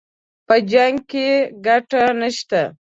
[0.47, 1.27] په جـنګ كښې
[1.65, 2.61] ګټه نشته